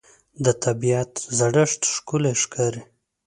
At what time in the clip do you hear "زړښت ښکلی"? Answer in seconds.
1.37-2.33